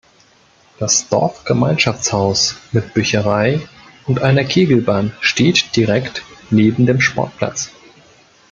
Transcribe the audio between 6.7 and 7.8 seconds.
dem Sportplatz.